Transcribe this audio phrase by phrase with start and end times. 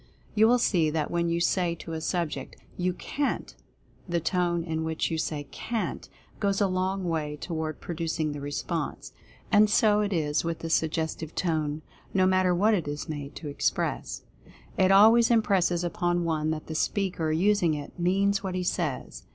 [0.33, 3.53] You will see that when you say to a subject, "You CAN'T,"
[4.09, 9.13] the tone in which you say "CAN'T" goes a long way toward producing the response.
[9.51, 12.73] And so it is with the Sug 214 Mental Fascination gestive Tone, no matter what
[12.73, 14.23] it is made to express.
[14.75, 19.25] It always impresses upon one that the speaker using it means what he says.